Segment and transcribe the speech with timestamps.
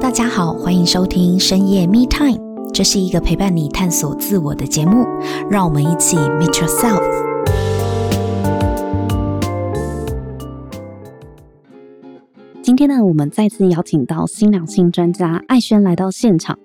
[0.00, 2.38] 大家好，欢迎收听深夜 Me Time，
[2.72, 5.06] 这是一个陪伴你探索自我的节目，
[5.50, 7.02] 让我们一起 Meet Yourself。
[12.62, 16.58] 今天呢，我们再次邀请到新两性专家艾轩来到现场。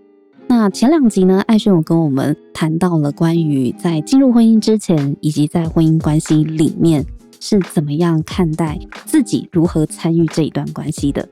[0.48, 7.06] 那前两集呢，艾轩有跟我们谈到了关于在进入婚姻之前，以及在婚姻关系里面
[7.42, 11.28] 是怎么样看待自己，如何参与这一段关系的。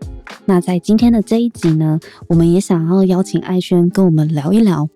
[0.46, 4.88] 那在今天的这一集呢，我们也想要邀请艾轩跟我们聊一聊，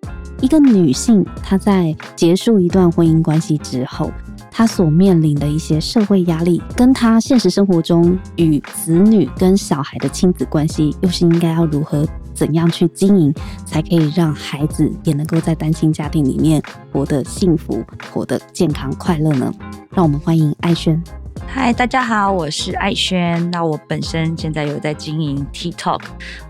[0.42, 4.12] 一个女性她在结束一段婚姻关系之后，
[4.52, 13.34] 她所面临的一些社会压力，跟她现实生活中与子女跟小孩的亲子关系，又是应该要如何怎样去经营，
[13.66, 19.54] 才可以让孩子也能够在单亲家庭里面活得幸福、活得健康快乐呢？
[19.92, 21.00] 让我们欢迎艾瑄。
[21.48, 23.38] 嗨，大家好，我是艾瑄。
[23.52, 26.02] 那我本身现在有在经营 TikTok，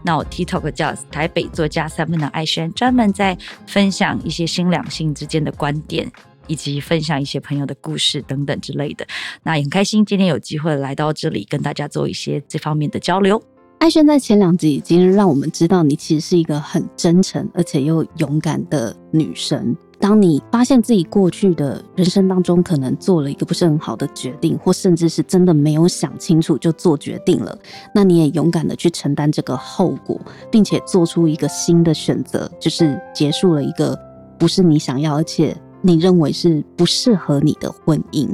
[0.04, 6.10] 那我 TikTok 叫台北作家三分的艾瑄，专门在分享一些新两性之间的观点，
[6.48, 9.06] 以及分享一些朋友的故事等等之类的。
[9.44, 13.42] 那也很开心今天有机会来到这里，跟大家做一些这方面的交流。
[13.84, 19.76] 艾轩在前两集已经让我们知道，你其实是一个很真诚而且又勇敢的女生。
[20.00, 27.60] 当你发现自己过去的人生当中可能做了一个不是很好的决定，或甚至是真的没有想清楚就做决定了，
[27.94, 30.18] 那你也勇敢的去承担这个后果，
[30.50, 34.00] 并且做出一个新的选择，就是结束了一个
[34.40, 38.30] 不是你想要，而且你认为是不适合你的婚姻，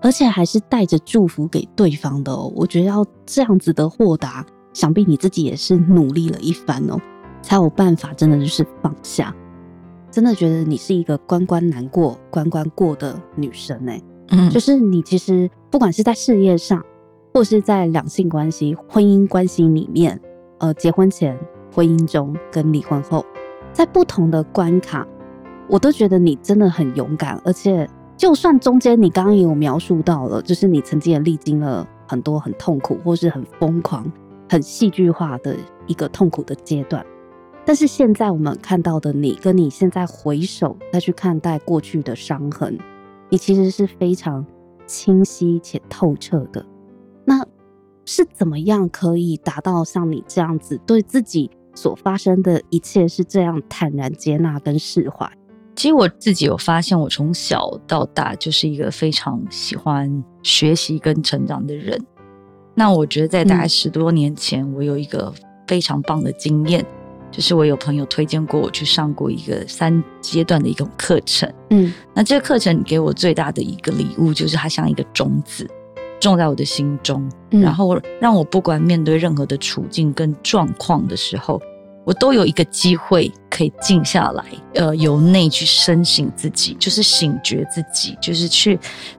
[0.00, 2.50] 而且还是带着祝福给对方的哦。
[2.56, 4.42] 我觉得要这样子的豁达。
[4.72, 7.00] 想必你自己也是努力了一番哦，
[7.42, 9.34] 才有办法真的就是放下。
[10.10, 16.84] 真的觉得你是一个关关难过关关过的女生哎，嗯，就是你其实不管是在事业上，
[17.32, 20.20] 或是在两性关系、婚姻关系里面，
[20.58, 21.34] 呃，结婚前、
[21.74, 23.24] 婚姻中跟离婚后，
[23.72, 25.06] 在不同的关卡，
[25.66, 27.40] 我都觉得你真的很勇敢。
[27.42, 34.04] 而且，就算中间你刚刚也有描述到了，就是你曾经也历经了很多很痛苦，或是很疯狂。
[34.52, 37.02] 很戏剧化的一个痛苦的阶段，
[37.64, 42.78] 但是现在我们看到的你，跟你现在回首再去看待过去的伤痕，
[43.30, 44.44] 你其实是非常
[44.86, 46.62] 清晰且透彻的。
[47.24, 47.42] 那
[48.04, 55.26] 是怎么样可以达到像你这样子，对自己所发生的一切是这样坦然接纳跟释怀？
[55.74, 61.98] 其实我自己有发现，我从小到大就是一个非常喜欢学习跟成长的人。
[62.74, 65.32] 那我觉得在大概十多年前，我有一个
[65.66, 71.52] 非常棒的经验，嗯、就是我有朋友推荐过我去上过一个三阶段的一种课程。
[71.70, 75.68] 嗯，那这个课程给我最大的一个礼物，就是它像一个种子
[76.18, 81.60] 种在我的心中，嗯、然后让我不管面对任何的处境跟状况的时候，
[82.04, 84.44] 我都有一个机会可以静下来，
[84.74, 88.78] 呃，由内去深省自己，就是醒觉自己，就是去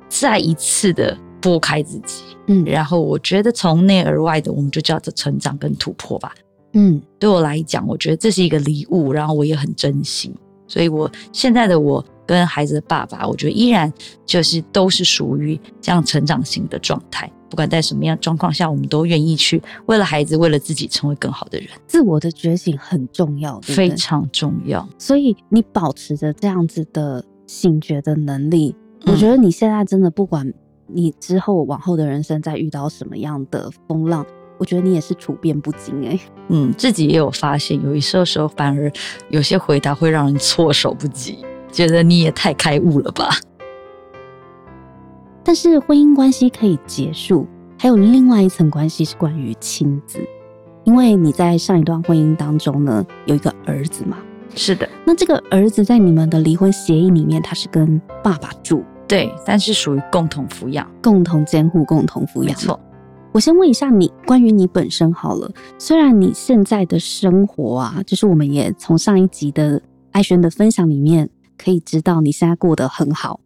[0.09, 1.15] 再一次的。
[1.43, 6.33] 拨开自己，嗯，然后我觉得从内而外的，我们就叫做成长跟突破吧，
[6.71, 10.33] 嗯，对我来讲，我觉得这是一个礼物，然后我也很珍惜，
[10.69, 13.91] 所以我现在的我跟孩子的爸爸，我觉得依然
[14.25, 21.67] 就是都是属于这样成长型的状态，不管在什么样状况下，我们都愿意去为了孩子，为了自己成为更好的人。
[21.85, 23.75] 自我的觉醒很重要，对对？
[23.75, 24.87] 非常重要。
[24.97, 28.73] 所以你保持着这样子的醒觉的能力，
[29.05, 30.49] 我觉得你现在真的不管。
[30.93, 34.25] 你之后往后的人生再遇到什么样的风浪，
[34.57, 36.19] 我觉得你也是处变不惊哎。
[36.49, 38.91] 嗯，自己也有发现，有一些时候反而
[39.29, 41.39] 有些回答会让人措手不及，
[41.71, 43.29] 觉得你也太开悟了吧。
[45.43, 50.19] 但是婚姻关系可以结束，还有另外一层关系是关于亲子，
[50.83, 54.17] 因为你在上一段婚姻当中呢，有一个儿子嘛。
[54.55, 58.83] 是的，那这个儿子在你们的离婚协议里面，他是跟爸爸住。
[59.07, 62.45] 对，但是属于共同抚养、共同监护、共同抚养。
[62.45, 62.79] 没错，
[63.31, 65.51] 我先问一下你，关于你本身好了。
[65.77, 69.81] 虽然你现在的生活啊，就是我们也从上一集的
[70.11, 73.39] 艾轩的分享里面可以知道，你现在过得很好，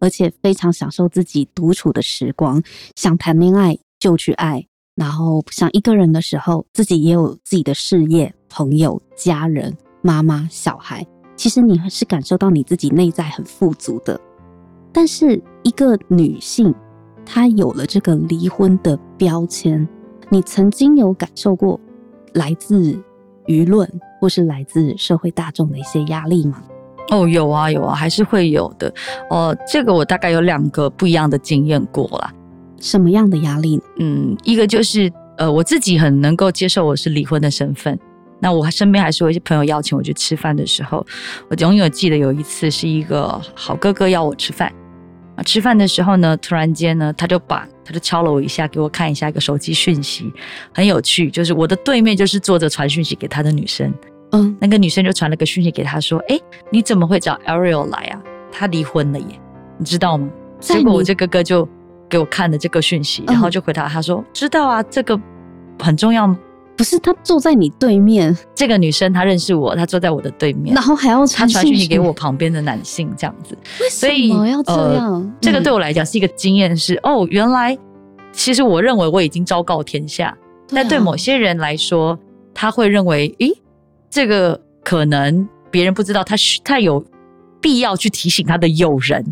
[0.00, 2.62] 而且非常享受自己独处的时光，
[2.96, 4.66] 想谈恋爱就去爱，
[4.96, 11.06] 然后想一个人的时候，自己也有自己的事业、朋友、家人、妈妈、小孩。
[11.36, 14.20] 其实你是感受到你自己内在很富足的。
[14.92, 16.74] 但是一个女性，
[17.24, 19.88] 她有了这个离婚的标签，
[20.28, 21.80] 你曾经有感受过
[22.34, 22.98] 来自
[23.46, 23.88] 舆论
[24.20, 26.62] 或是来自社会大众的一些压力吗？
[27.10, 28.92] 哦，有啊，有啊，还是会有的。
[29.28, 32.32] 哦，这个我大概有两个不一样的经验过啦。
[32.80, 33.82] 什么样的压力呢？
[33.98, 37.98] 嗯，一个就是呃，我自己很能够接受我是离婚的身份，
[38.40, 41.04] 那我身边还是有一些朋友邀请我去吃饭的时候，
[41.48, 44.72] 我永远记得有一次是一个好哥哥邀我吃饭。
[45.36, 50.32] 啊，吃饭的时候呢，突然间呢，他就把他就敲了我一下，给我看一下一个手机讯息，
[50.74, 53.92] 很有趣，就是我的对面就是坐着传讯息给他的女生，
[54.32, 56.38] 嗯，那个女生就传了个讯息给他说，哎，
[56.70, 58.22] 你怎么会找 Ariel 来啊？
[58.52, 59.40] 他离婚了耶，
[59.78, 60.28] 你知道吗？
[60.60, 61.66] 结果我这哥哥就
[62.08, 65.18] 给我看了这个讯息，然后就回答他说，知道啊，这个
[65.78, 66.38] 很重要吗？
[66.76, 71.86] 不是他坐在你对面，这个女生她认识我，她坐在我的对面，然后还要传讯息。
[71.86, 75.12] 给我旁边的男性这样子，为什么要这样？
[75.12, 77.76] 呃，这个对我来讲是一个经验是，哦，原来
[78.32, 80.36] 其实我认为我已经昭告天下，
[80.68, 82.18] 对啊、但对某些人来说，
[82.54, 83.52] 他会认为，诶，
[84.08, 86.34] 这个可能别人不知道，他
[86.64, 87.04] 他有
[87.60, 89.24] 必要去提醒他的友人。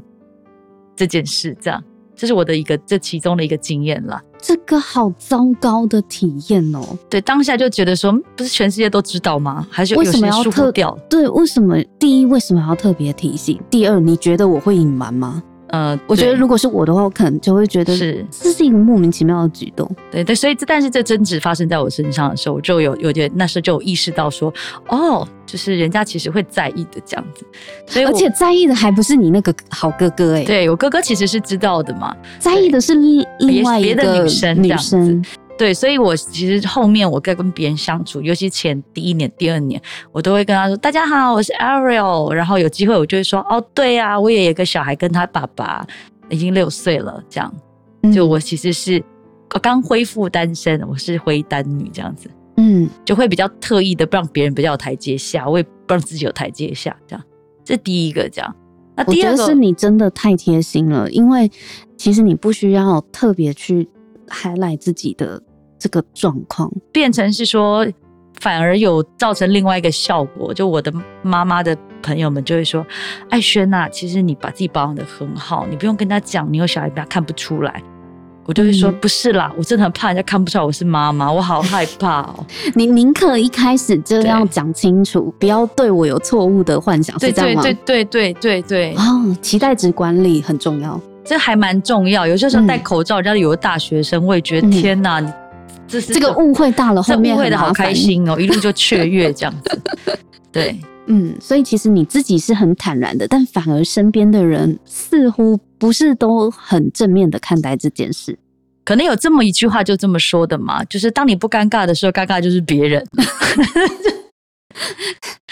[0.97, 1.83] 这件事，这样。
[2.21, 4.21] 这是我的一个这其中的一个经验了。
[4.43, 6.81] 这个好糟糕的体验哦。
[7.09, 9.67] 对，当下就觉得说，不是全世界都知道吗？
[9.71, 10.95] 还是为什么要特掉？
[11.09, 11.83] 对，为什么？
[11.99, 13.59] 第一，为什么要特别提醒？
[13.71, 15.43] 第二，你觉得我会隐瞒吗？
[15.71, 19.89] 呃，我觉得如果是我的话，我可能就会觉得是这是一个莫名其妙的举动。
[20.11, 24.53] 对对，所以这但是这争执发生在我身上的时候，我就有有点那时候就有意识到说，
[24.89, 27.45] 哦，就是人家其实会在意的这样子。
[27.87, 35.25] 所以而且在意的还不是你那个好哥哥哎、欸，对我哥哥其实是知道的嘛，在意的是另外一个女生女生。
[35.61, 39.79] 对，所以我其实后面我在跟别人相处，尤其前第一年、第二年，
[40.11, 45.87] 我都会跟他说：“大家好，我是 Ariel。”然后有机会我就会说：“哦，对呀、啊，我也有个小孩，跟他爸爸
[46.31, 47.55] 已经六岁了。”这样，
[48.11, 49.05] 就我其实是
[49.61, 57.23] 刚恢复单身，我是灰单女这样子，嗯，就会比较特意的不让别人比较有台阶下，我也不让自己有台阶下，这样。
[57.63, 58.57] 这第一个这样。
[58.97, 61.51] 那第二个是你真的太贴心了，因为
[61.99, 63.87] 其实你不需要特别去
[64.27, 65.43] highlight 自己的。
[65.81, 67.85] 这个状况变成是说，
[68.39, 70.53] 反而有造成另外一个效果。
[70.53, 70.93] 就我的
[71.23, 72.87] 妈妈的朋友们就会说
[73.31, 77.83] ：“艾轩呐，其实你把自己保养的很好，你不用跟他讲，你有小孩，他看不出来。”
[78.47, 82.45] 我就会说：“嗯、不是啦，我真的很怕人家看不出来我是妈妈，我好害怕哦。
[82.75, 87.63] ”你宁可一开始就要讲清楚，不要对我有错误的幻想，是这样吗？
[87.63, 88.95] 对对对对对对。
[88.97, 92.27] 哦，期待值管理很重要，这还蛮重要。
[92.27, 95.31] 有些时候戴口罩，人家有个大学生，我也觉得、嗯、天哪，你。
[95.91, 99.81] 这是这个误会大了，后面误会的好开心哦， 一路就雀跃这样子。
[100.53, 108.39] 对，嗯，所以其实你自己是很坦然的，但反而身边的人似乎不是都很正面的看待这件事。
[108.85, 113.05] 可能有这么一句话就这么说的嘛，就是当你不尴尬的时候，尴尬就是别人。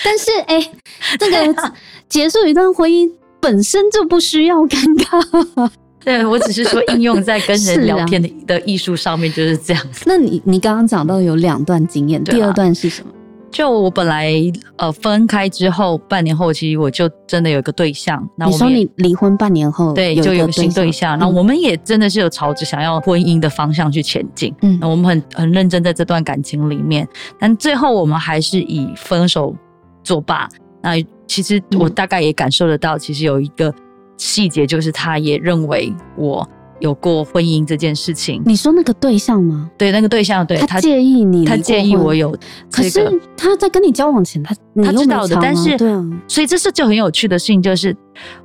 [0.02, 0.73] 但是哎、欸，
[1.19, 1.73] 这个
[2.08, 5.70] 结束一段婚姻本身就不需要尴尬。
[6.05, 10.05] 对，我只是说应用在跟人聊天的的艺术上面就是这样子。
[10.06, 13.12] 那你你刚刚讲到有两段经验，第二段是什么？
[13.50, 14.33] 就我本来
[14.77, 18.27] 呃分开之后半年后，其实我就真的有一个对象。
[18.37, 21.19] 那我你说你离婚半年后，对，就有个新对象。
[21.19, 24.55] 那我们也真的是有朝着想要婚姻的方向去前进。
[24.62, 27.09] 嗯，那我们很很认真在这段感情里面，
[27.39, 29.56] 但最后我们还是以分手
[30.05, 30.47] 作罢。
[30.83, 30.93] 那
[31.27, 33.75] 其实我大概也感受得到，其实有一个。
[34.19, 36.47] 细节就是，他也认为我
[36.81, 38.43] 有过婚姻这件事情。
[38.44, 39.70] 你说那个对象吗？
[39.79, 42.31] 对，那个对象，对，他介意你，他介意我有、
[42.69, 42.83] 这个。
[42.83, 44.54] 可是他在跟你交往前，他
[44.85, 47.97] 他知道的，但是对啊，所以这是就很有趣的事情，就是，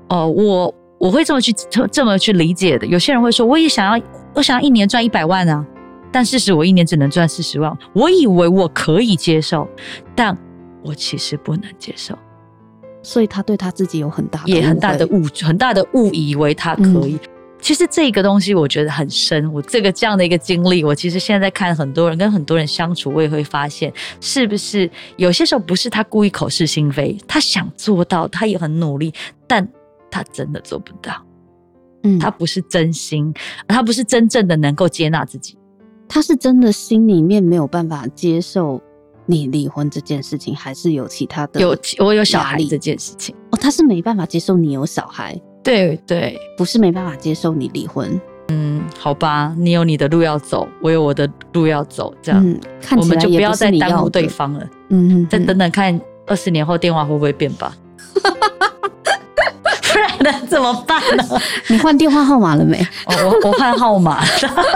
[0.08, 1.54] 呃，我我会这么去
[1.92, 2.88] 这么去理解的。
[2.88, 5.66] 有些人会说，我也想要，我想要一年赚一百万啊，
[6.12, 7.76] 但事实我一年只能赚四十万。
[7.94, 9.68] 我以为我可以接受，
[10.16, 10.38] 但
[10.84, 12.18] 我其实不能接受。
[13.04, 17.14] 所以他对他自己有很大的也很大的误很大的误以为他可以。
[17.16, 17.30] 嗯、
[17.62, 19.52] 其实这个东西我觉得很深。
[19.54, 29.14] 我这个这样的一个经历，我其实现在在看很多人跟很多人相处，我也会发现，是不是有些时候不是他故意口是心非，他想做到，他也很努力，
[29.46, 29.68] 但
[30.10, 31.14] 他真的做不到。
[32.04, 33.34] 嗯，他不是真心，
[33.68, 35.58] 他不是真正的能够接纳自己，
[36.08, 38.82] 他是真的心里面没有办法接受。
[39.26, 41.60] 你离婚这件事情，还是有其他的？
[41.62, 48.20] 有我有小孩这件事情哦，他是没办法接受你有小孩，对对，不是没办法接受你离婚。
[48.50, 52.60] 嗯，好吧，你有你的路要走，我有我的路要走，这样，
[52.98, 54.70] 我们就不要再耽误对方了。
[54.90, 57.76] 嗯嗯，再等等看，二十年后电话会不会变吧？
[59.94, 60.48] 不然呢？
[60.48, 61.24] 怎么办呢？
[61.68, 62.78] 你换电话号码了没？
[63.06, 64.28] 哦、我我换号码了，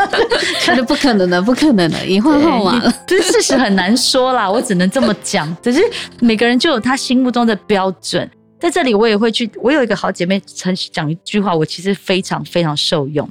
[0.68, 2.94] 那就不可能的，不可能了，你换号码了。
[3.08, 5.54] 这事实很难说啦，我只能这么讲。
[5.62, 5.82] 只是
[6.20, 9.50] 每个人就有他心目中的标准，在这里我也会去。
[9.62, 13.28] 我有一个好姐妹曾讲一句话，我其实非常非常受用。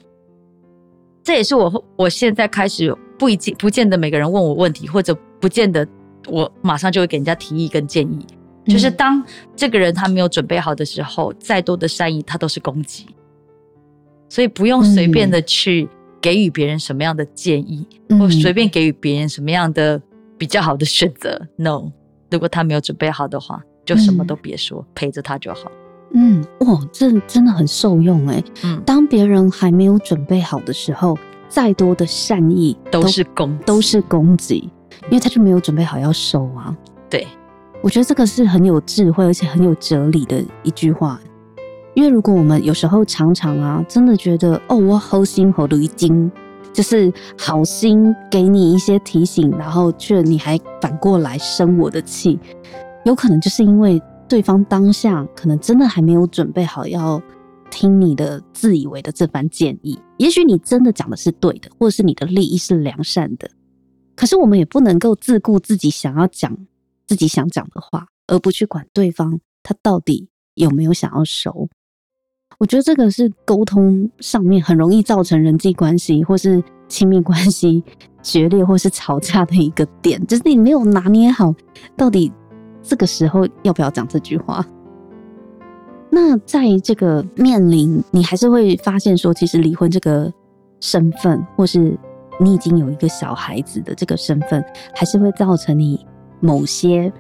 [1.23, 5.87] 这也是我我现在开始不一不见得每个人问我问题，或者不见得
[6.29, 8.27] 我马上就会给人家提议跟建议，
[8.67, 9.23] 就是当
[9.55, 13.07] 这个人他没有准备好的时候，再多的善意他都是攻击，
[14.29, 15.89] 所以不用随便的去
[16.21, 17.87] 给予别人什么样的建议，
[18.19, 20.01] 或随便给予别人什么样的
[20.37, 21.41] 比较好的选择。
[21.57, 21.93] No，
[22.31, 25.71] 如果他没有准备好的话，就什么都别说，陪着他就好。
[26.13, 28.43] 嗯，哇，这真的很受用哎。
[28.65, 31.17] 嗯，当别人还没有准备好的时候，
[31.49, 34.71] 再多的善意都，都是攻都是攻击，
[35.05, 36.77] 因为他就没有准备好要收啊。
[37.09, 37.27] 对，
[37.83, 41.21] 我觉得这个是很有智慧而且很有哲理的一句话。
[41.95, 46.31] 因为如果我们有时候常常啊，真的觉得哦，我好心好的已经
[46.73, 52.39] 就是好心给你一些提醒，然后却你还反过来生我的气，
[53.05, 54.03] 有可能就是因为。
[54.29, 57.23] 对方当下可能真的还没有准备好要
[57.71, 63.49] 听你的自以为的这番建议，也许你真的讲的是对的，或者是你的利益是良善的，
[64.17, 66.59] 可是我们也不能够自顾自己想要讲
[67.07, 71.69] 自己想讲的话，而不去管对方他到底有没有想要收。
[72.59, 77.85] 我觉得这个是沟通上面很容易造成人际关系或是亲密关系
[78.23, 81.55] 决裂或是吵架的一个点，就是你没有拿捏好
[81.97, 82.33] 到底。
[82.89, 84.65] 这个时候要不要讲这句话？
[86.09, 90.33] 那在这个面临，你还是会发现说，其实离婚这个
[90.81, 91.99] 身份，或是
[92.39, 96.07] 你已经有一个小孩子的这个身份，还是会造成你
[96.41, 97.13] 某些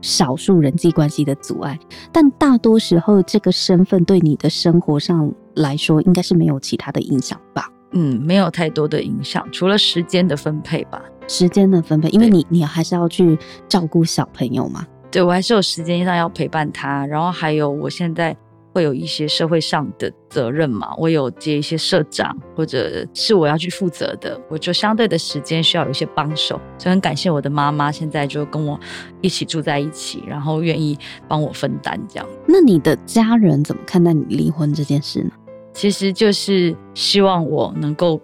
[0.00, 1.78] 少数人际关系的阻碍。
[2.12, 7.68] 但大多时候，这个身份对你的生活上来说，应该是没有其他的影响吧？
[7.92, 11.02] 嗯，没有太多的影响，除了时间的分配吧。
[11.26, 13.38] 时间的分配，因为你你还是要去
[13.68, 14.86] 照顾小朋友嘛。
[15.10, 18.36] 对，我还是有时间上要陪伴他，然后还有我现在
[18.78, 28.78] 会有一些社会上的责任嘛，我有接一些社长或者是我要去负责的，我就相对的时间需要有一些帮手，所以很感谢我的妈妈现在就跟我
[29.20, 32.28] 一起住在一起，然后愿意帮我分担这样。
[32.46, 35.30] 那你的家人怎么看待你离婚这件事呢？
[35.72, 38.22] 其实就是希望我能够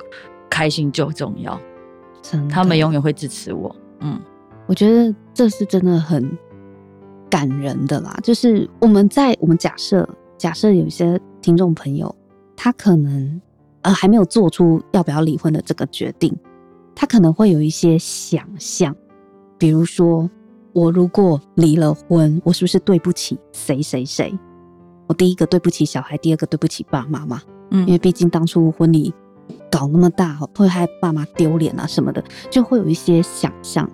[0.49, 1.61] 开心就重要，
[2.49, 3.75] 他们永远会支持我。
[3.99, 4.21] 嗯，
[4.69, 6.39] 我觉得这是真的很。
[7.31, 10.09] 感人的啦，就是我们在我们假设
[10.45, 12.15] 假设有一些听众朋友，
[12.55, 13.41] 他可能
[13.81, 16.37] 呃还没有做出要不要离婚的这个决定，
[16.95, 18.95] 他可能会有一些想象，
[19.57, 20.31] 比如说
[20.75, 24.39] 我如果离了婚，我是不是对不起谁谁谁？
[25.07, 29.15] 我第一个对不起小孩，第二个对不起爸妈嘛，嗯，因为毕竟当初婚礼
[29.71, 33.91] 搞那么大，会害爸妈丢脸啊什么的，就会有一些想象，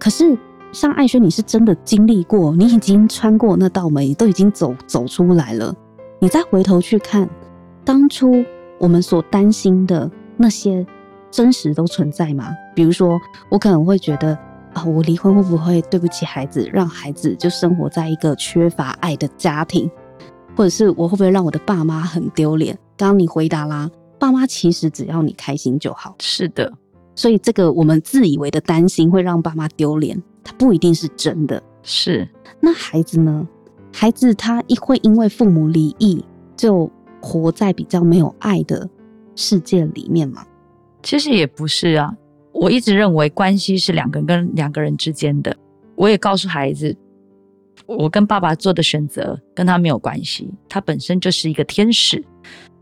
[0.00, 0.36] 可是。
[0.72, 5.74] 像艾轩，你是真的经历过，你已经穿过那道门，都已经走走出来了。
[6.22, 7.28] 你再回头去看，
[7.84, 8.44] 当初
[8.78, 10.86] 我们所担心的那些
[11.32, 12.54] 真实都存在吗？
[12.76, 14.38] 比如说，我可能会觉得
[14.72, 19.90] 啊，我离婚会不会对不起孩子，让孩子就生活在一个缺乏爱的家庭，
[20.54, 22.78] 或者是我会不会让我的爸妈很丢脸？
[22.96, 26.14] 刚刚你回答啦，爸妈其实只要你开心就好。
[26.20, 26.72] 是的，
[27.16, 30.22] 所以这个我们自以为的担心会让爸妈丢脸。
[30.44, 32.28] 它不一定是真的，是。
[32.60, 33.48] 那孩子呢？
[33.92, 36.24] 孩子他一会因为父母离异，
[36.56, 38.88] 就活在比较没有爱的
[39.36, 40.44] 世界里面吗？
[41.02, 42.14] 其实也不是啊。
[42.52, 45.56] 我一直认为关系是两个人跟两个人之间的。
[45.94, 46.96] 我也告诉孩子，
[47.86, 52.22] 我跟爸爸做的选择跟他没有关系，他本身就是一个天使，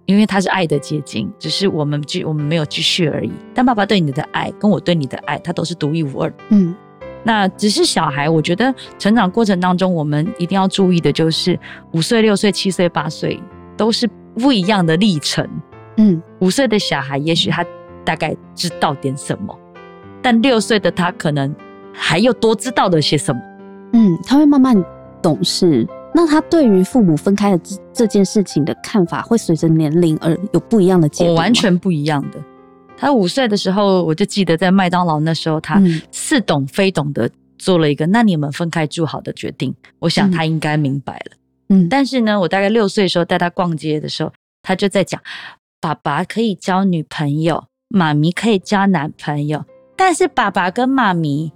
[0.06, 3.30] 因为他是爱的结晶，只是我们继我们没有继续而已。
[3.54, 6.32] 但爸爸对你的爱跟我对你的爱，他都是独一无二。
[6.48, 6.74] 嗯。
[7.22, 11.58] 那只是小孩，我觉得成长过程当中，我们一定要注意的就是
[11.92, 13.40] 五岁、六岁、七岁、八岁
[13.76, 15.46] 都是不一样的历程。
[15.96, 17.64] 嗯，五岁的小孩也许他
[18.04, 19.54] 大概知道点什么，
[20.22, 21.54] 但六岁的他可能
[21.92, 23.40] 还有多知道的些什么。
[23.92, 24.82] 嗯，他会慢慢
[25.20, 25.86] 懂事。
[26.12, 31.34] 那他对于父母分开的这这件事情的看法，会随着年龄而有不一样的结果。
[31.34, 32.38] 完全不一样的。
[33.00, 35.80] 他五岁的时候，我就记得在麦当劳那时候，他
[36.12, 39.74] 似懂非懂的做了一个“那你们分开住好”的决定。
[40.00, 41.36] 我想他应该明白了。
[41.70, 44.30] 嗯，但是呢，我大概六岁的时候带他逛街的时候，
[44.62, 45.18] 他就在讲：
[45.80, 49.64] 爸爸可以交女朋友，妈咪可以交男朋友，
[49.96, 51.50] 但是爸爸跟妈咪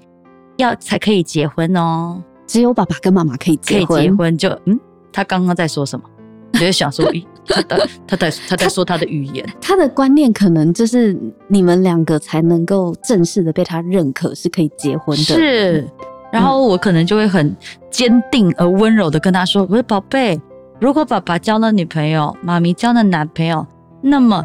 [0.57, 2.23] 要才可以结婚哦。
[2.47, 3.87] 只有爸爸跟妈妈可以结婚。
[3.87, 4.81] 可以结婚就嗯，
[5.13, 6.09] 他刚刚在说什么？
[6.55, 11.17] 我就想说，咦，他的他在他在说他的语言，他，他的观念可能就是
[11.49, 15.23] 你们两个才能够正式的被他认可是可以结婚的。
[15.23, 15.87] 是，
[16.33, 17.55] 然后我可能就会很
[17.91, 20.41] 坚定而温柔的跟他说：“我说宝贝，
[20.81, 23.67] 如果爸爸交了女朋友，妈咪交了男朋友，
[24.01, 24.45] 那么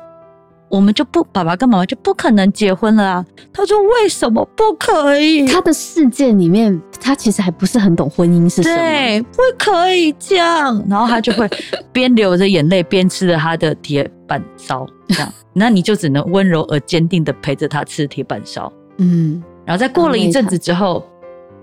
[0.70, 3.26] 我们就不爸爸跟妈妈就不可能结婚了啊。
[3.52, 5.48] 他说为什么不可以？
[5.48, 8.78] 他的世界里面，他其实还不是很懂婚姻是什么。
[8.78, 10.84] 对，不可以这样。
[10.90, 11.50] 然后他就会
[11.92, 18.72] 边流着眼泪边吃着他的铁板烧，这样，那你就只能温柔而坚定的陪着他吃铁板烧。
[18.98, 21.04] 嗯，然后再过了一阵子之后，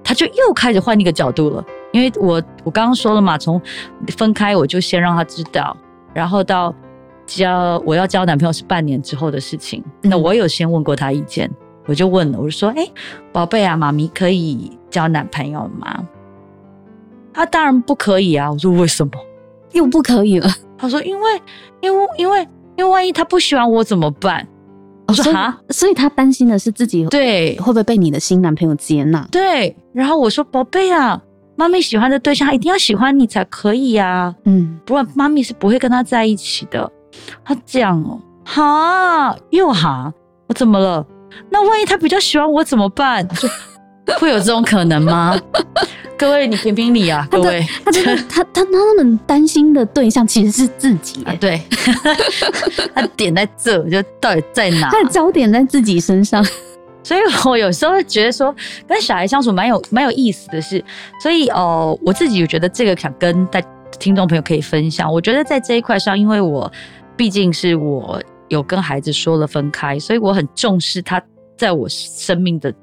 [0.02, 1.64] 他就又开始换一个角度了。
[1.92, 3.60] 因为我我刚刚说了嘛，从
[4.16, 5.74] 分开我就先让他知道，
[6.12, 6.74] 然后到
[7.26, 9.82] 交我要交男朋友是半年之后的事情。
[10.02, 11.50] 嗯、那我有先问过他意见，
[11.86, 12.88] 我就问了，我就说：“哎，
[13.32, 16.02] 宝贝啊，妈咪可以交男朋友吗？”
[17.34, 18.50] 他当然不可以啊。
[18.50, 19.12] 我说：“为什么？
[19.72, 21.42] 又不可以了？”他说：“因为
[21.80, 24.46] 因为因为因为万一他不喜欢我怎么办？”
[25.08, 29.26] 我说：“哈，所以他担心的是自己对会不会被你的新男朋友接纳？
[29.30, 29.76] 对。
[29.92, 31.22] 然后我说：“宝贝啊。”
[31.58, 36.92] 妈咪喜欢的对象，一定要喜欢你才可以呀、啊，嗯，不然妈咪是不会跟他在一起的。
[37.44, 40.12] 他这样哦，哈，又哈，
[40.48, 41.06] 我怎么了？
[41.50, 43.26] 那万一他比较喜欢我怎么办？
[43.28, 43.48] 就
[44.18, 45.38] 会有这种可能吗？
[46.18, 51.60] 各位，你评评理啊，各位，他真的，他他他们担心的对象其实是自己，啊、对，
[52.94, 54.88] 他点在这，就到底在哪？
[54.90, 56.44] 他的焦点在自己身上。
[57.02, 58.52] 所以我有时候会觉得说，
[58.88, 60.84] 跟小孩相处蛮有蛮有意思的是，
[61.22, 63.60] 所以哦，我自己有觉得这个想跟大
[64.00, 65.12] 听众朋友可以分享。
[65.12, 66.72] 我觉得在这一块上，因为我
[67.16, 71.22] 毕竟是我有跟孩子说了分开，所以我很重视他
[71.56, 72.74] 在我生命的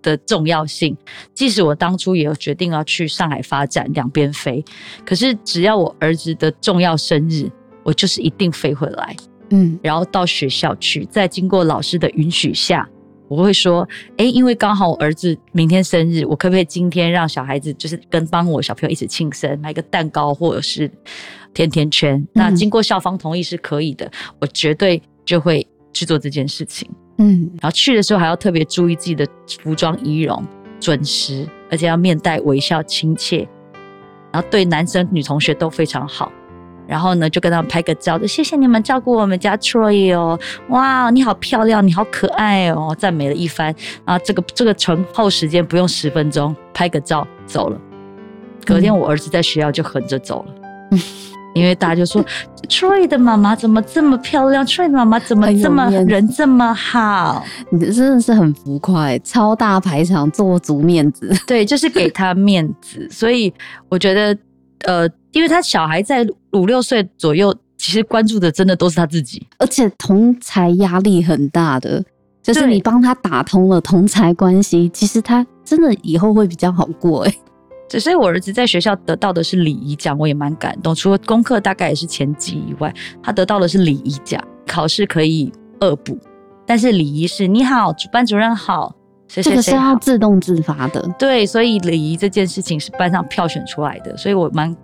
[0.00, 0.96] 的重要性。
[1.34, 4.64] 即使我当初也有决定要去上海发展，两边飞，
[5.04, 7.50] 可是只要我儿子的重要生日，
[7.82, 9.16] 我就是一定飞回来，
[9.50, 12.88] 嗯，然后到学校去，在经过老师的允许下。
[13.28, 20.90] 我会说，哎，因为刚好我儿子明天生日，我可不可以今天让小孩子就是跟帮我小朋友一起庆生，买个蛋糕或者是
[21.52, 22.26] 甜甜圈？
[22.32, 26.88] 那经过校方同意是可以的，我绝对就会去做这件事情。
[27.18, 29.26] 嗯，然后去的时候还要特别注意自己的
[29.62, 30.44] 服装仪容，
[30.78, 33.48] 准时，而且要面带微笑、亲切，
[34.30, 36.30] 然后对男生女同学都非常好。
[36.86, 43.74] 然后呢，就跟他们拍个照，就谢谢你们照顾我们家 Troy 哦，哇，你好漂亮，你好可爱哦，赞美了一番。
[44.04, 47.80] 啊，这个这个存后时间不用十分钟，拍个照走了。
[48.64, 50.54] 隔天我儿子在学校就横着走了，
[50.92, 51.00] 嗯、
[51.54, 52.24] 因为大家就说
[52.68, 63.52] Troy 的妈妈怎么这么漂亮，Troy 的妈妈怎么这么人这么好，你真的是很浮夸，超大排场做足面子，对，就是给他面子，所以
[63.88, 64.36] 我觉得。
[64.84, 72.02] 呃，因为他小孩在五六岁左右，其实关注的真的都是他自己，而且同才压力很大的，
[72.42, 77.34] 就是你帮他打通了同才关系，其实他真的以后会比较好过哎。
[77.86, 80.94] 只是我儿子在学校得到的是礼仪奖，我也蛮感动。
[80.94, 82.90] 除了功课大概也是前几以外，
[83.22, 86.18] 他得到的是礼仪奖，考试可以恶补，
[86.64, 88.96] 但是礼仪是你好，主班主任好。
[89.28, 94.74] 谁谁谁这个是要自动自发的，对，所以礼仪这件事情是班上票选出来的，所以我蛮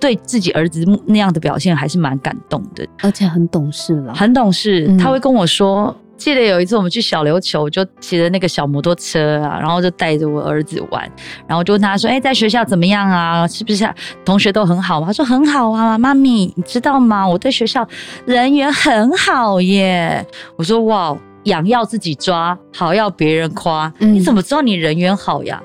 [0.00, 4.86] 对自己儿子那样的表现还是蛮感动的，而且很懂事了，很懂事。
[4.88, 11.10] 嗯、他会跟我说，记得有一次我们去小琉球，我就骑着那个小摩托车啊，然后就带着我儿子玩，
[11.46, 13.46] 然后就问他说：“哎、欸，在学校怎么样啊？
[13.46, 13.88] 是不是
[14.24, 17.26] 同学都很好？”他说：“很好啊，妈咪，你知道吗？
[17.26, 17.86] 我对学校
[18.26, 23.90] 人缘很好耶。”我说：“哇。”痒要自己抓，好要别人夸。
[24.00, 25.62] 你怎么知道你人缘好呀？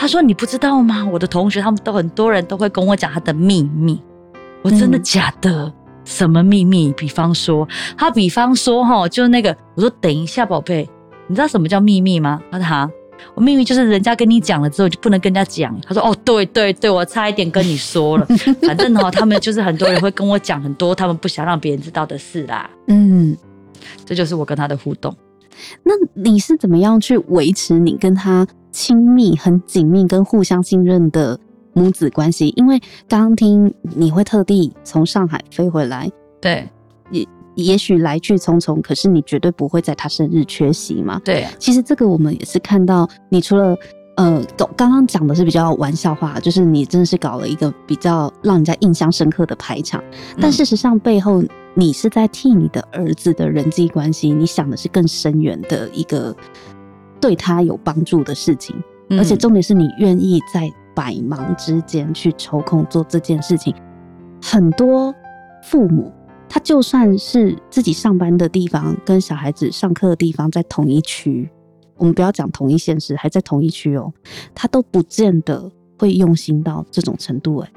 [0.00, 1.06] 嗯、他说：“你不知道吗？
[1.12, 4.00] 我的同学他们都很多人都会跟我讲他的秘密。”
[4.64, 5.64] 我真的假的？
[5.66, 5.72] 嗯、
[6.04, 6.90] 什么秘密？
[6.92, 10.88] 比方说，他比方说哈，就是那个，我说等一下，宝贝，
[11.26, 12.40] 你知道什么叫秘密吗？
[12.50, 12.90] 他说：“哈，
[13.34, 18.26] 我秘密就是人家跟你讲了之后就不能跟人家讲。”他说：“哦，对对对，我差一点跟你说了。
[18.66, 23.36] 反正哈，他们就是很多人会跟我讲很多他们不想让别人知道的事啦。”嗯。
[24.04, 25.14] 这就是我跟他的互动。
[25.82, 31.38] 那你是怎么样去维持你跟他亲密、很紧密、跟互相信任的
[31.72, 32.52] 母子关系？
[32.56, 36.68] 因为刚刚听你会特地从上海飞回来，对，
[37.10, 41.20] 也也许来去匆匆，可是你绝对不会在他生日缺席嘛。
[41.24, 43.76] 对，其实这个我们也是看到，你除了
[44.16, 44.44] 呃，
[44.76, 50.02] 刚刚讲的是比较玩笑话，就是你真的是搞了一个比较让人家印象深刻的排场，
[50.40, 51.42] 但事实上背后。
[51.72, 56.34] 你是在替你的儿子的人际关系，你想的是更深远的一个
[57.20, 58.74] 对他有帮助的事情，
[59.08, 63.72] 嗯、而且重点是你愿意在百忙之间去抽空做这件事情。
[64.42, 65.14] 很多
[65.62, 66.12] 父母，
[66.48, 71.48] 他就算是自己上班的地方跟小孩子上课的地方在同一区，
[72.00, 74.12] 我们不要讲同一县市，还在同一区哦，
[74.54, 77.70] 他都不见得会用心到这种程度，哎。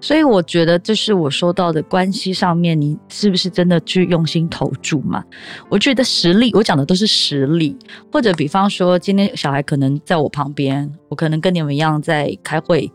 [0.00, 5.22] 所以我觉得这是我说到的关系上面，你是不是真的去用心投注嘛？
[5.68, 7.76] 我觉得实力，我讲的都是实力，
[8.12, 12.90] 或者比方说，今天小孩可能在我旁边，我可能跟你们一样在开会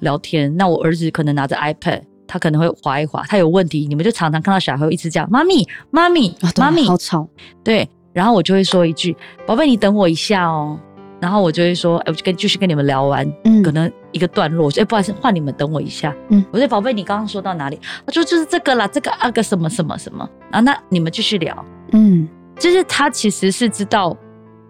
[0.00, 7.26] 聊天，那我儿子可能拿着 iPad，他可能会划一划，他有问题，你们就常常看到小孩会一直讲妈咪，妈咪，妈咪，好吵，
[7.64, 10.78] 对，然后我就会说一句，宝贝，你等我一下哦。
[11.20, 17.78] 然后我就会说，哎，我就跟继续跟你们聊完，嗯，可能一个段落，我说，哎，不好意思，换你们等我一下，嗯，我说，宝贝，你刚刚说到哪里？
[18.04, 20.28] 他说就是这个啦，这个啊个什么什么什么。
[20.50, 24.16] 啊，那你们继续聊，嗯，就是他其实是知道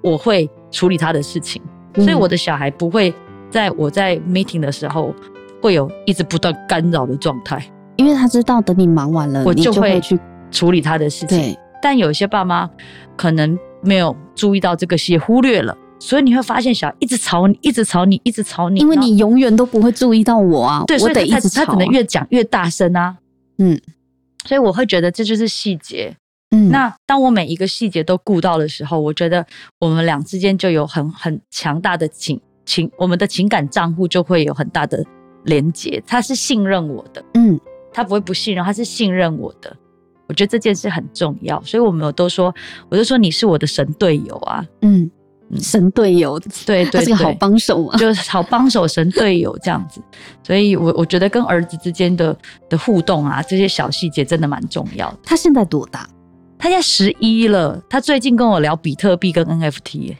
[0.03, 1.63] 我会处理他的事情，
[1.95, 3.15] 嗯，所以我的小孩不会
[3.49, 5.15] 在我在 meeting 的时候
[5.63, 7.65] 会有一直不断干扰的状态，
[7.97, 11.57] 因为他知道等你忙完了，我就会去处理他的事情。
[11.83, 12.71] 对，但有些爸妈
[13.17, 15.77] 可能没有注意到这个事，忽略了。
[15.99, 20.83] 所以你会发现，小孩一直吵你，一直吵你，一直吵你，因为你永远都不会注意到我啊。
[20.87, 23.17] 对，我得一直吵啊，他可能越讲越大声啊。
[23.59, 23.81] 嗯，
[24.45, 26.13] 所以我会觉得这就是细节。
[26.51, 29.47] 嗯，那当我每一个细节都顾到的时候，我觉得
[29.79, 35.05] 我们俩之间就有很很强大的情情，我们的情感账户就会有很大的
[35.45, 36.03] 连接。
[36.05, 37.61] 他是信任我的，嗯，
[37.93, 39.77] 他不会不信任，他是信任我的。
[40.33, 42.55] 我觉得这件事很重要，所以我们都说，
[42.89, 45.11] 我就说你是我的神队友啊，嗯。
[45.61, 50.01] 神队友，对， 对，对，他是个好帮手啊，就是好帮手、神队友这样子。
[50.43, 52.35] 所以我我觉得跟儿子之间的
[52.71, 55.19] 的互动啊，这些小细节真的蛮重要的。
[55.23, 56.09] 他现在多大？
[56.59, 57.79] 他现在十一了。
[57.91, 60.19] 他最近跟我聊比特币跟 NFT，欸。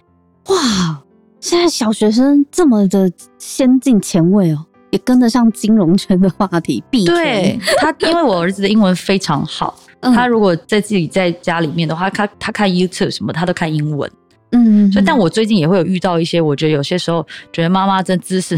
[0.49, 1.03] 哇，
[1.41, 6.85] 现在小学生这么的先进前卫哦，也跟得上金融圈的话题。
[6.91, 14.11] 币对他，因为我儿子的英文非常好，嗯，他如果在自己在家里面的话，他他看 YouTube 什么，他都看英文。
[14.51, 18.55] 嗯，所以，但我最近也会有遇到一些，我觉得有些时候觉得妈妈真知识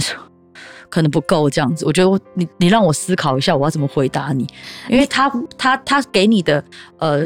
[0.89, 1.87] 可能不够这样子。
[1.87, 4.45] 我觉得你你让我思考一下，我要怎么回答你？
[4.89, 6.65] 因为他他他给你的
[6.99, 7.25] 呃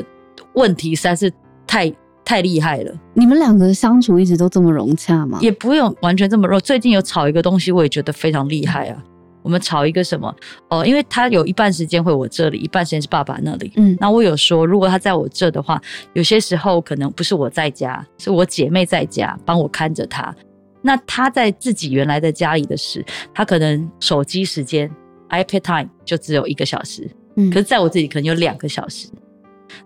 [0.52, 1.32] 问题实在是
[1.66, 1.90] 太
[2.24, 2.92] 太厉害了。
[3.14, 5.38] 你们两个相处一直都这么融洽吗？
[5.40, 6.60] 也不用完全这么弱。
[6.60, 9.02] 最近有炒一个东西，我也觉得非常厉害啊。
[9.48, 10.28] 我们吵一个什么？
[10.68, 13.72] 哦、呃，因为他有一半时间回我这里，一半时间是爸爸那里。
[13.76, 15.80] 嗯，那我有说，如果他在我这的话，
[16.12, 20.34] 有些时候可能不是我在家，是我姐妹在家帮我看着他。
[20.82, 24.90] 那他在自己原来的家里的事，他可能手机时间
[25.30, 29.08] iPad time 就只有一个小时，嗯，可是在我这里可能有两个小时。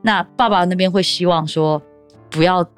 [0.01, 1.81] 那爸爸那边会希望说
[2.29, 2.69] 不要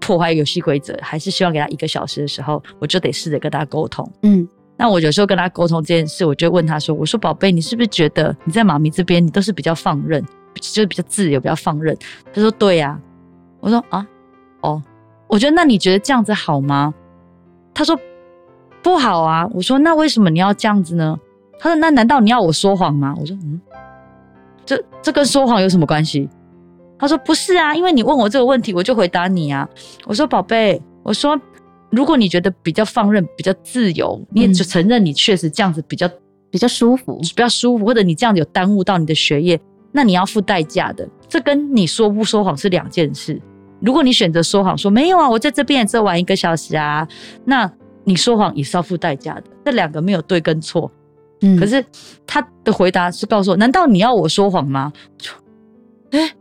[0.00, 4.10] 破坏游戏规则，还是希望给他一个小时的时候，我就得试着跟他沟通。
[4.22, 4.48] 嗯。
[4.76, 10.20] 那我有时候跟他沟通这件事，我就问他说：“我说宝贝，你是不是觉得你在妈咪这边，你都是比较放任，
[10.56, 11.96] 就是比较自由，比较放任？”
[12.34, 12.98] 他说：“对呀。”
[13.60, 14.04] 我说：“啊，
[14.62, 14.82] 哦，
[15.28, 16.92] 我觉得那你觉得这样子好吗？”
[17.72, 17.96] 他说
[18.82, 21.16] ：“不好啊。”我说：“那为什么你要这样子呢？”
[21.60, 23.60] 他说：“那难道你要我说谎吗？”我说：“嗯，
[24.66, 26.28] 这这跟说谎有什么关系？”
[26.98, 29.68] 他说：“不是啊，因为你问我这个问题，我就回答你啊。”
[30.04, 31.40] 我说：“宝贝，我说。”
[31.94, 36.10] 如果你觉得比较放任、比较自由，你也就承认你确实这样子比较
[36.50, 39.60] 比较舒服、比较舒服，或者你这样子有耽误到你的学业，
[39.92, 41.08] 那你要付代价的。
[41.28, 43.40] 这跟你说不说谎是两件事。
[43.80, 47.06] 如果你选择说谎，说没有啊，我在这边也只玩一个小时啊，
[47.44, 47.70] 那
[48.04, 49.44] 你说谎也是要付代价的。
[49.64, 50.90] 这两个没有对跟错。
[51.40, 51.84] 嗯，可是
[52.26, 54.92] 他的回答是告诉我：难道你要我说谎吗？
[56.10, 56.32] 哎。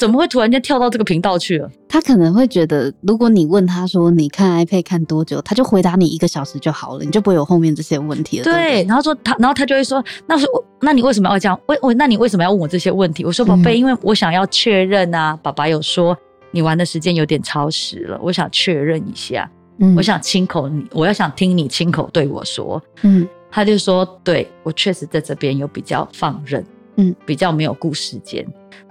[0.00, 1.70] 怎么会突然间跳到这个频道去了？
[1.86, 8.44] 他可能会觉得，如果你问他说你看 iPad 看多久，他就回答你一个小时就好了，你就不会有后面这些问题了。
[8.44, 10.46] 对，对，然后说他，然后他就会说，那是
[10.80, 11.60] 那你为什么要这样？
[11.66, 13.26] 为我那你为什么要问我这些问题？
[13.26, 16.16] 我说宝贝，因为我想要确认啊，爸爸有说
[16.50, 26.64] 你玩的时间有点超时了，我想确认一下，嗯，我想亲口你，我要想听你亲口对我说，嗯，他就说，对，我确实在这边有比较放任，
[26.96, 28.46] 嗯，比较没有顾时间。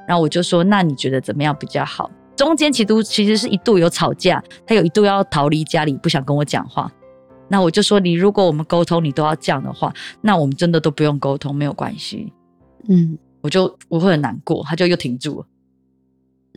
[0.09, 2.09] 然后我就说，那你觉得怎么样比较好？
[2.35, 6.91] 中间其实其实是一度有吵架，他有一度要逃离家里，不想跟我讲话。
[7.47, 12.33] 那我就说，你如果我们沟通你都要这样的话，那我们真的都不用沟通，没有关系。
[12.87, 15.45] 嗯，我就我会很难过，他就又停住了。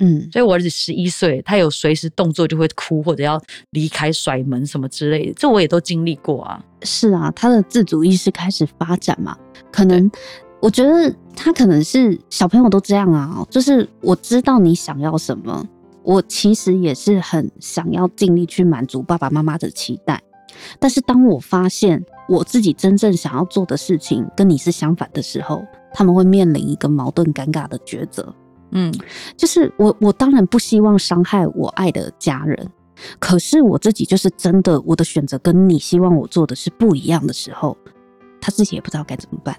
[0.01, 3.39] 嗯，所以我儿子十一岁，他有随时动作就会哭或者要
[3.73, 6.65] 离开、甩门什么之类的，这我也都经历过啊。
[6.81, 9.37] 是啊，他的自主意识开始发展嘛，
[9.71, 10.11] 可能。
[10.63, 15.69] 我觉得他可能是小朋友都这样啊，就是我知道你想要什么，
[16.05, 20.23] 我其实也是很想要尽力去满足爸爸妈妈的期待，
[20.79, 28.33] 但是当我发现我自己真正想要做的事情跟你是相反的时候，他们会面临一个矛盾尴尬的抉择。
[28.71, 28.95] 嗯，
[29.37, 32.71] 就是我我当然不希望伤害我爱的家人，
[33.19, 37.77] 可是我自己就是真的我的选择跟你希望我做的是不一样的时候，
[38.41, 39.57] 他自己也不知道该怎么办。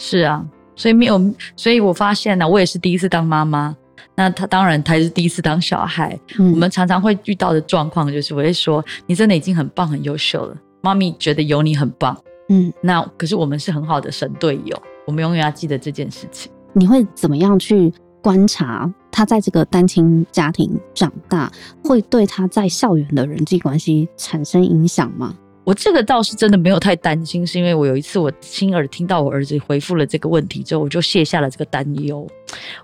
[0.00, 0.42] 是啊，
[0.74, 1.20] 所以没有，
[1.54, 3.76] 所以我发现呢、啊，我也是第一次当妈妈。
[4.16, 6.18] 那他当然，他也是第一次当小孩。
[6.38, 12.16] 嗯、我们常常会遇到的状况就是，我会说，你真的已经很棒、很优秀了，妈咪觉得有你很棒。
[12.48, 16.50] 嗯，那可是我们是很好的神队友，我们永远要记得这件事情。
[16.72, 21.50] 你会怎么样去观察他在这个单亲家庭长大，
[21.84, 25.34] 会对他在校园的人际关系产生影响吗？
[25.62, 32.26] 我这个倒是真的没有太担心，是因为我有一次我亲耳听到我儿子回复了这个问题之后，我就卸下了这个担忧。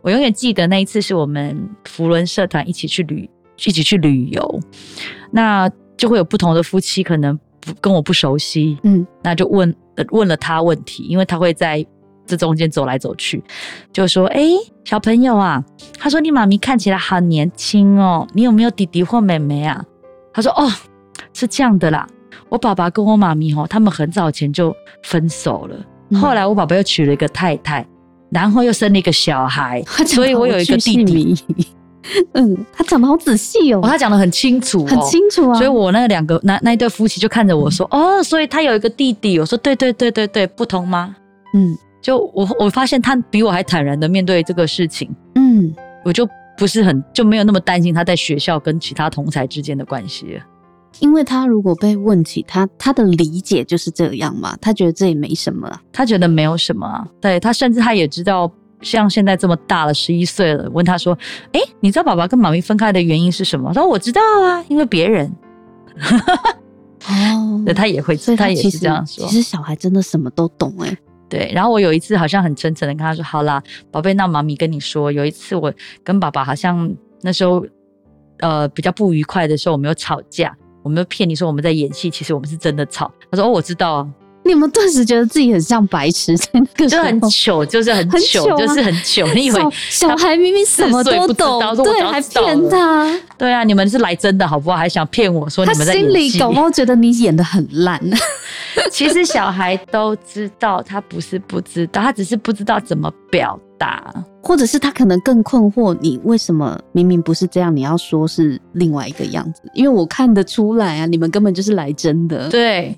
[0.03, 3.29] 我永远记得那一次是我们福伦社团一起去旅，
[3.65, 4.61] 一起去旅游，
[5.31, 9.75] 那就会有不同的夫妻可能不跟我不熟悉，嗯，那就问
[10.11, 11.85] 问了他问题，因为他会在
[12.27, 13.43] 这中间走来走去，
[13.93, 14.43] 就说：“哎，
[14.85, 15.65] 小朋友啊，
[15.99, 19.83] 他说你妈咪看起来好年轻哦，你有没有弟弟或妹妹啊？”
[20.35, 20.71] 他说：“哦，
[21.33, 22.07] 是这样的啦。”
[22.49, 25.77] 我爸爸跟我妈咪哦，他们很早前就分手了。
[26.11, 27.87] 嗯、后来我爸爸又娶了一个太太，
[28.31, 31.37] 然后又生了一个小孩， 所以我有一个弟弟。
[32.35, 35.55] 嗯，他讲的好仔细哦，哦，他讲的很清楚，哦，很清楚啊。
[35.57, 41.17] 所以我那两个那那一对夫妻就看着我说：“嗯、哦，所以他有一个弟弟。”我说：“对对对对对，不同吗？”
[41.53, 45.13] 嗯，就我我发现他比我还坦然的面对这个事情。
[45.35, 50.41] 嗯，我就不是很就没有那么担心他在学校跟其他同才之间的关系。
[51.01, 57.07] 因为他如果被问起，他他的理解就是这样嘛，他觉得这也没什么啊，他觉得没有什么啊。
[57.21, 61.17] 对，他甚至他也知道，像现在这么大了，十一岁了，问他说
[61.53, 65.31] ：“哎，你知道爸爸跟妈咪分开的原因是什么？”他说：“我知道啊，因为别人。”
[67.09, 69.27] 哦， 对，他也会，他也是这样说。
[69.27, 70.97] 其实小孩真的什么都懂哎。
[71.29, 75.73] 对，然后我有一次好像很真诚的跟他说：“好啦，宝贝，那妈咪跟你说，有一次我
[76.05, 77.65] 跟爸爸好像那时候
[78.39, 83.11] 呃比较不愉快的时候，我们有吵架。”我们骗你说我们在演戏，其实我们是真的吵。
[83.29, 84.09] 他说：“哦，我知道啊。”
[84.47, 89.27] 你们顿时觉得自己很像白痴，在那个就很糗，就是很糗，啊、就是很糗。
[89.35, 93.13] 你以为小孩明明什么都懂，对，还骗他？
[93.37, 94.77] 对啊，你们是来真的好不好？
[94.77, 96.07] 还想骗我说你们在演戏？
[96.07, 98.01] 他心里搞不好觉得你演的很烂。
[98.91, 109.63] 其实小孩都知道，他不是不知道，他只是不知道怎么表达，或者是他可能更困惑，你为什么明明不是这样，你要说是另外一个样子？
[109.75, 112.49] 因为我看得出来啊，你们根本就是来真的。
[112.49, 112.97] 对。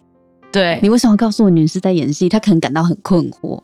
[0.51, 2.29] 对，你为什么告诉我你是在演戏？
[2.29, 3.63] 她可能感到很困惑，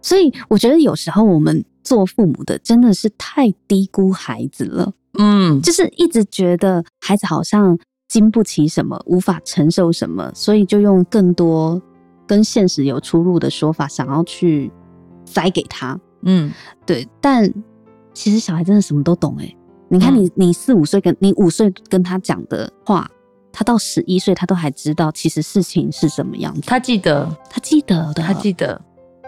[0.00, 4.92] 所以我觉得有时候我们做父母的真的是太低估孩子了。
[5.18, 11.80] 嗯，就是一直觉得孩子好像经不起什么，无法承受什么，所以就用更多
[12.26, 14.72] 跟现实有出入的说法，想要去
[15.26, 16.00] 塞给他。
[16.22, 16.50] 嗯，
[16.86, 17.06] 对。
[17.20, 17.52] 但
[18.14, 19.56] 其实小孩真的什么都懂欸。
[19.88, 23.08] 你看你，你四五岁跟你五岁跟他讲的话。
[23.56, 26.62] 他到十一岁，他都还知道其实事情是什么样子。
[26.66, 28.78] 他记得，他记得的，他记得。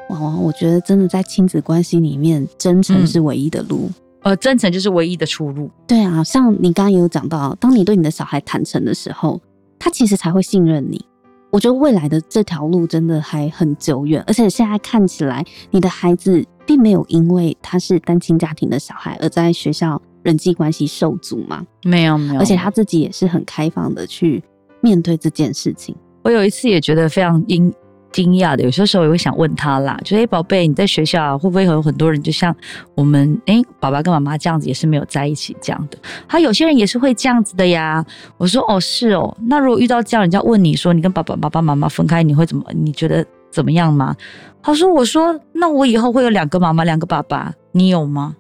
[0.09, 3.89] 哇，我觉得真的在亲子关系里面，真诚是唯一的路。
[4.23, 5.71] 呃、嗯，真诚就是唯一的出路。
[5.87, 9.41] 对啊，像你刚刚也有讲到，当你对你的小孩坦诚的时候，
[9.79, 11.05] 他其实才会信任你。
[11.53, 20.03] 我觉得未来的这条路真的还很久远，而且现在看起来，你的孩子并没有因为他是单亲家庭的小孩而在学校。
[20.27, 21.65] 人际关系受阻吗？
[21.85, 22.41] 没有，没有。
[22.41, 24.43] 而且他自己也是很开放的去
[24.81, 25.95] 面对这件事情。
[26.25, 27.73] 我有一次也觉得非常惊
[28.11, 32.53] 惊讶的，有些时候也会想问他啦，就哎，宝贝，你在学校会不会有很多人，就像
[32.97, 35.99] 我们哎，爸爸跟妈妈这样子，也是没有在一起这样的？
[36.27, 38.05] 他有些人也是会这样子的呀。
[38.37, 39.37] 我说哦，是哦。
[39.43, 42.65] 那如果遇到这样，人家问你说，你跟爸爸、爸爸妈妈分开，你会怎么？
[42.75, 44.17] 你觉得怎么样吗？
[44.61, 48.35] 他说，我说，那我以后会有两个妈妈、两个爸爸，你有吗？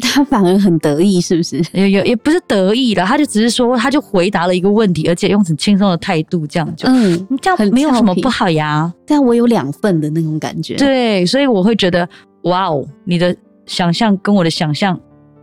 [0.00, 1.62] 他反而很得意，是不是？
[1.72, 8.92] 也也也不是得意了，他就只是说，他就回答了一个问题，而且用很轻松的态度，这样就，嗯，这样没有什么不好呀。
[9.06, 10.76] 但我有两份的那种感觉。
[10.76, 12.08] 对，所以我会觉得，
[12.42, 13.34] 哇哦，你的
[13.66, 14.98] 想象跟我的想象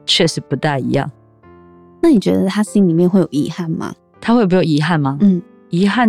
[0.05, 1.09] 确实不大一样。
[2.01, 3.93] 那你觉得他心里面会有遗憾吗？
[4.21, 5.17] 他会不会有遗憾吗？
[5.21, 6.07] 嗯，遗憾。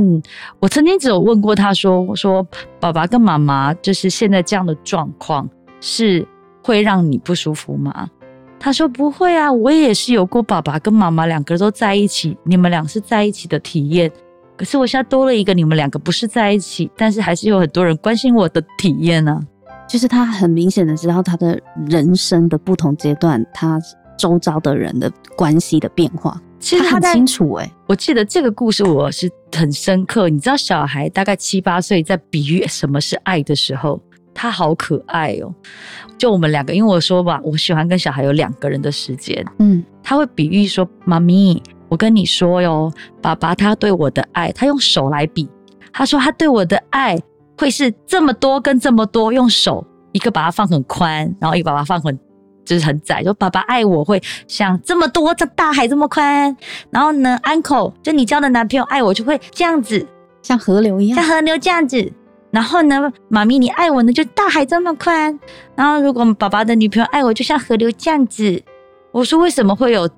[0.61, 2.47] 我曾经只有问过他说，我说
[2.79, 5.49] 爸爸跟妈妈就是现在这样的状况，
[5.81, 6.27] 是
[6.63, 8.09] 会让你不舒服吗？
[8.59, 14.11] 他说不会啊，我也是有过爸爸跟妈妈两个人都在一起，你们俩是在一起的体验。
[14.57, 19.87] 可是我现在多了一个你们两个不是在一起，但是还是有很多人关心我的体验呢、啊。
[19.87, 23.79] 就是他很明显的知道他的人生的不同阶段，他
[24.19, 27.65] 周遭的人的关系的变化，其实他很清楚、欸。
[27.65, 30.29] 哎，我记得这个故事我是很深刻。
[30.29, 34.01] 你知道，小孩大概七八岁在比喻什么是爱的时候。
[34.39, 35.51] 他好可爱哦，
[36.19, 39.43] 就我们两个，因为我说吧，我喜欢跟小孩有两个人的时间。
[39.59, 45.49] 嗯，他会比喻说：“妈咪，我跟你说哟，爸爸他对我的爱，他用手来比，
[45.91, 47.19] 他说他对我的爱
[47.57, 52.19] 会是这么多跟这么多，用手一个把它放很宽，然后一个把它放很
[52.63, 53.23] 就是很窄。
[53.23, 56.55] 就爸爸爱我会像这么多，这大海这么宽。
[56.91, 60.07] 然后呢，uncle 就你交的男朋友爱我就会这样子，
[60.43, 62.13] 像河流一样，像河流这样子。
[62.57, 65.39] 然后呢，妈咪你爱我呢，就大海这么宽。
[65.75, 68.63] 然后如果爸爸的女朋友爱我，就像河流这样子。
[69.13, 70.09] 我说为什么会有？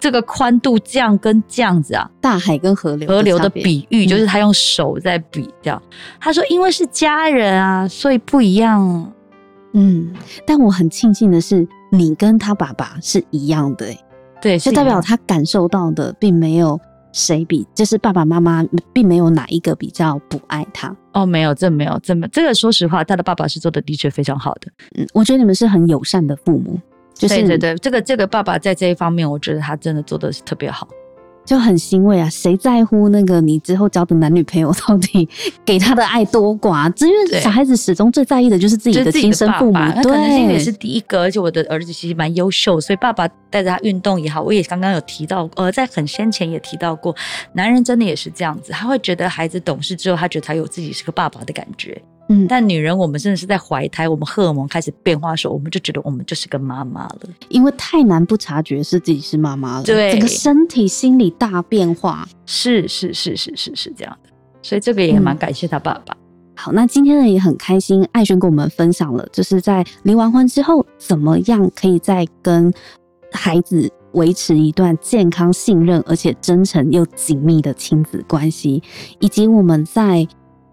[0.00, 5.82] 这个宽度这样跟这样子啊，大海跟河流河流的比喻就是他用手在比这样。
[6.20, 9.12] 他说因为是家人啊，所以不一样。
[9.72, 10.14] 嗯，
[10.46, 14.04] 但我很庆幸的是，你跟他爸爸是一样的，欸，
[14.40, 16.78] 对，就代表他感受到的并没有
[17.12, 20.94] 谁比，就是爸爸妈妈并没有哪一个比较不爱他。
[21.12, 24.70] 哦，没有，这没有，这没这个，说实话，他的爸爸是做的的确非常好的。
[24.96, 26.78] 嗯，我觉得你们是很友善的父母。
[27.14, 30.86] 就是、对对对，这个这个爸爸在这一方面，我觉得他真的做的是特别好，
[31.48, 32.28] 就很欣慰啊！
[32.28, 35.26] 谁在乎那个你之后交的男女朋友到底
[35.64, 36.92] 给他的爱多寡？
[37.02, 47.16] 因为小孩子始终最在意的就是自己的亲生父母，对，可能是因为是第一个，而且我的儿子其实蛮优秀，所以爸爸带着他运动也好，我也刚刚有提到，呃，在很先前也提到过，
[47.54, 51.98] 男人真的也是这样子，他会觉得孩子懂事之后，他觉得他有自己是个爸爸的感觉。
[52.30, 59.84] 嗯，但女人，我们真的是在怀胎，我们荷尔蒙开始变化的时候，我们就觉得我们就是个妈妈了，因为太难不察觉是自己是妈妈了。
[59.84, 64.28] 对，整个身体、心理大变化，是是是是是是这样的，
[64.60, 66.12] 所以这个也蛮感谢他爸爸。
[66.12, 66.20] 嗯、
[66.54, 72.70] 好，那今天呢也很开心，艾轩跟我们分享了，就是在离完婚之后，怎么样可以再跟
[73.32, 78.82] 孩子维持一段健康、信任而且真诚又紧密的亲子关系，
[79.18, 80.28] 以及我们在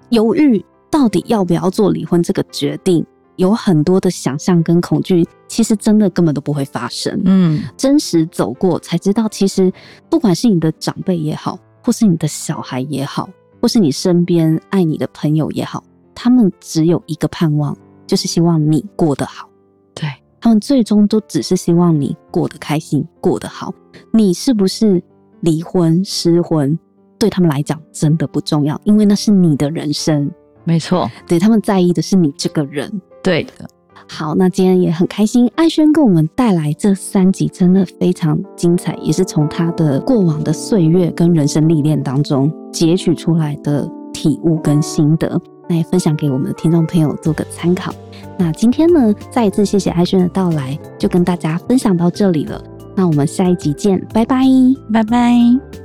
[0.09, 0.61] 犹豫。
[0.95, 3.05] 到底要不要做离婚这个决定，
[3.35, 7.21] 有很多的想象跟恐惧，其实真的根本都不会发生。
[7.25, 9.69] 嗯，真实走过才知道，其实
[10.09, 13.29] 不管是你的长辈也好，或是你的小孩也好，
[13.61, 15.83] 或是你身边爱你的朋友也好，
[16.15, 17.77] 他们只有一个盼望，
[18.07, 19.49] 就是希望你过得好。
[19.93, 23.73] 对，他们最终都只是希望你过得开心，过得好。
[24.13, 25.03] 你是不是
[25.41, 26.79] 离婚、失婚，
[27.19, 30.31] 对他们来讲真的不重要，因为那是你的人生。
[30.65, 32.91] 没错，对，他们在意的是你这个人。
[33.23, 33.67] 对的，
[34.07, 47.93] 好，那今天也很开心，艾轩给我们带来这三集，真的非常精彩，也是从他的过往的岁月跟人生历练当中截取出来的体悟跟心得，那也分享给我们的听众朋友做个参考。
[48.37, 52.61] 那今天呢，再一次谢谢艾轩的到来，就跟大家分享到这里了。
[52.95, 54.45] 那我们下一集见，拜拜，
[54.91, 55.84] 拜拜。